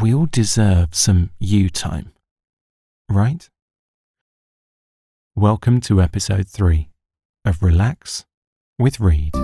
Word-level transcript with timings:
we 0.00 0.14
all 0.14 0.26
deserve 0.26 0.94
some 0.94 1.30
you 1.40 1.68
time, 1.68 2.12
right? 3.08 3.48
Welcome 5.34 5.80
to 5.82 6.00
episode 6.00 6.46
3 6.46 6.88
of 7.44 7.62
Relax 7.62 8.24
with 8.78 9.00
Reed. 9.00 9.34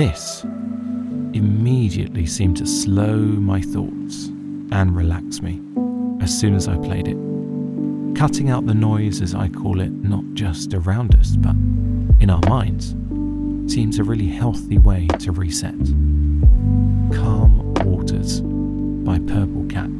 This 0.00 0.44
immediately 1.34 2.24
seemed 2.24 2.56
to 2.56 2.66
slow 2.66 3.16
my 3.18 3.60
thoughts 3.60 4.28
and 4.72 4.96
relax 4.96 5.42
me 5.42 5.60
as 6.22 6.40
soon 6.40 6.54
as 6.54 6.68
I 6.68 6.76
played 6.78 7.06
it. 7.06 7.18
Cutting 8.16 8.48
out 8.48 8.64
the 8.64 8.72
noise, 8.72 9.20
as 9.20 9.34
I 9.34 9.50
call 9.50 9.78
it, 9.78 9.90
not 9.90 10.24
just 10.32 10.72
around 10.72 11.14
us, 11.16 11.36
but 11.36 11.54
in 12.18 12.30
our 12.30 12.40
minds, 12.48 12.94
seems 13.70 13.98
a 13.98 14.04
really 14.04 14.28
healthy 14.28 14.78
way 14.78 15.06
to 15.18 15.32
reset. 15.32 15.78
Calm 17.12 17.74
Waters 17.84 18.40
by 18.40 19.18
Purple 19.18 19.66
Cat. 19.66 19.90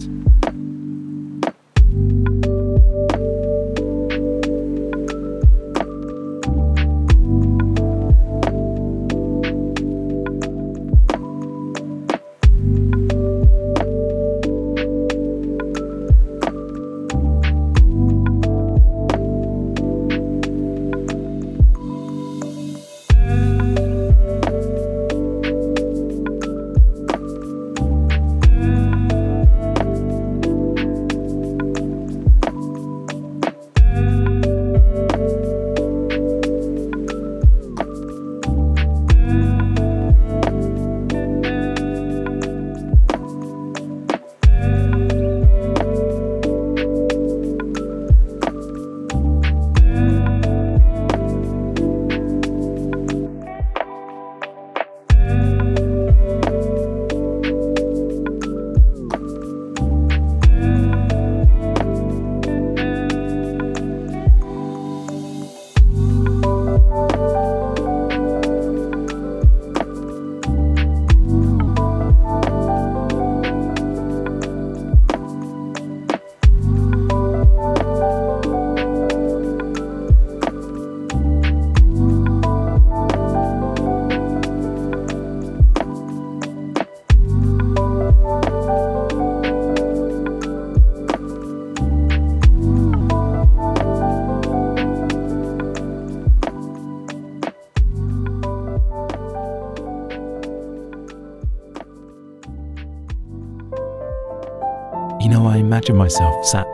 You 105.21 105.29
know, 105.29 105.47
I 105.47 105.59
imagine 105.59 105.97
myself 105.97 106.47
sat 106.47 106.67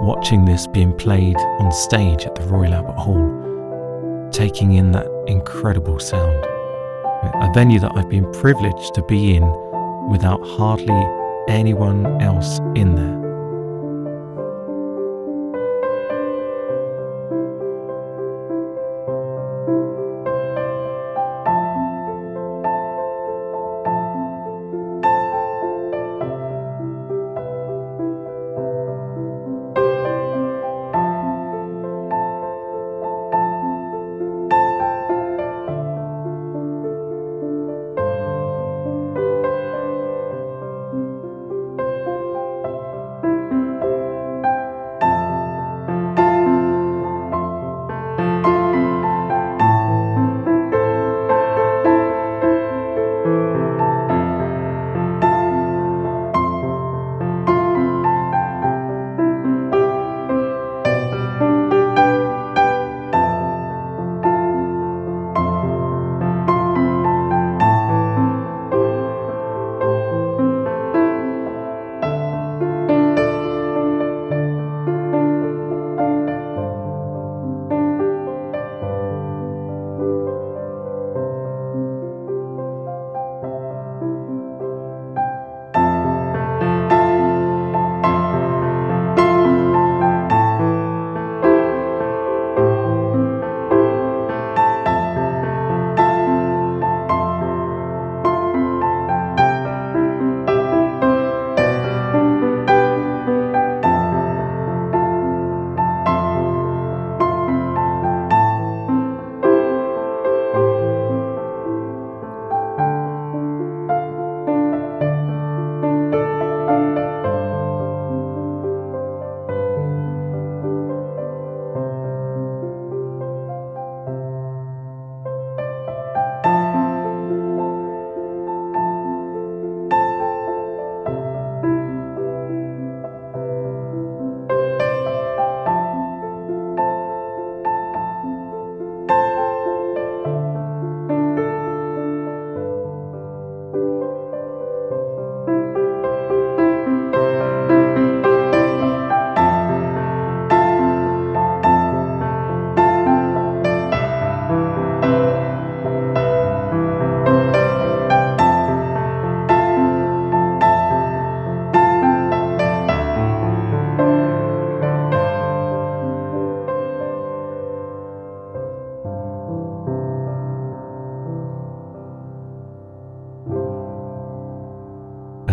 watching 0.00 0.44
this 0.44 0.68
being 0.68 0.96
played 0.96 1.36
on 1.36 1.72
stage 1.72 2.26
at 2.26 2.36
the 2.36 2.42
Royal 2.42 2.72
Albert 2.72 2.92
Hall, 2.92 4.30
taking 4.30 4.74
in 4.74 4.92
that 4.92 5.08
incredible 5.26 5.98
sound. 5.98 6.44
A 7.42 7.50
venue 7.52 7.80
that 7.80 7.90
I've 7.96 8.08
been 8.08 8.30
privileged 8.34 8.94
to 8.94 9.02
be 9.02 9.34
in 9.34 9.42
without 10.08 10.40
hardly 10.46 10.94
anyone 11.48 12.06
else 12.22 12.60
in 12.76 12.94
there. 12.94 13.27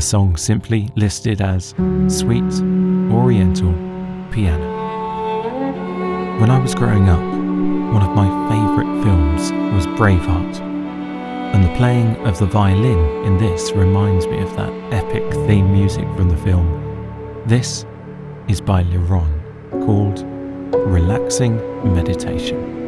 Song 0.05 0.37
simply 0.37 0.87
listed 0.95 1.41
as 1.41 1.73
Sweet 2.07 2.43
Oriental 3.11 3.73
Piano. 4.31 4.69
When 6.39 6.51
I 6.51 6.59
was 6.59 6.75
growing 6.75 7.09
up, 7.09 7.19
one 7.19 8.03
of 8.03 8.15
my 8.15 8.29
favourite 8.47 9.03
films 9.03 9.51
was 9.73 9.87
Braveheart, 9.97 10.61
and 11.55 11.63
the 11.63 11.75
playing 11.75 12.17
of 12.27 12.37
the 12.37 12.45
violin 12.45 13.25
in 13.25 13.37
this 13.39 13.71
reminds 13.71 14.27
me 14.27 14.41
of 14.41 14.55
that 14.55 14.71
epic 14.93 15.23
theme 15.47 15.73
music 15.73 16.05
from 16.15 16.29
the 16.29 16.37
film. 16.37 16.67
This 17.47 17.83
is 18.47 18.61
by 18.61 18.83
Liron, 18.83 19.41
called 19.71 20.23
Relaxing 20.87 21.57
Meditation. 21.95 22.84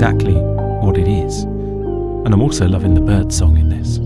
Exactly 0.00 0.32
what 0.32 0.96
it 0.96 1.06
is. 1.06 1.42
And 1.42 2.32
I'm 2.32 2.40
also 2.40 2.66
loving 2.66 2.94
the 2.94 3.02
bird 3.02 3.30
song 3.30 3.58
in 3.58 3.68
this 3.68 3.98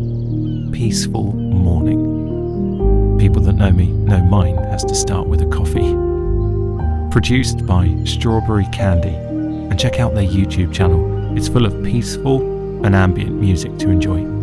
Peaceful 0.76 1.32
Morning. 1.34 3.16
People 3.16 3.40
that 3.42 3.52
know 3.52 3.70
me 3.70 3.86
know 3.86 4.20
mine 4.24 4.56
has 4.56 4.84
to 4.86 4.94
start 4.96 5.28
with 5.28 5.40
a 5.42 5.46
coffee. 5.46 5.94
Produced 7.12 7.64
by 7.64 7.94
Strawberry 8.02 8.66
Candy, 8.72 9.14
and 9.14 9.78
check 9.78 10.00
out 10.00 10.16
their 10.16 10.26
YouTube 10.26 10.74
channel. 10.74 11.38
It's 11.38 11.46
full 11.46 11.64
of 11.64 11.84
peaceful 11.84 12.42
and 12.84 12.96
ambient 12.96 13.40
music 13.40 13.78
to 13.78 13.88
enjoy. 13.88 14.33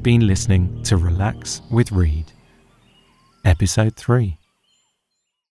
You've 0.00 0.04
been 0.04 0.26
listening 0.26 0.82
to 0.84 0.96
Relax 0.96 1.60
with 1.70 1.92
Reed, 1.92 2.32
Episode 3.44 3.96
3. 3.96 4.39